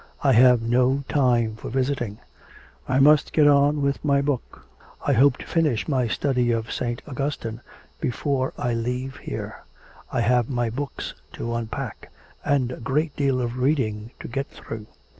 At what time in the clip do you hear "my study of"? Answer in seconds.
5.87-6.71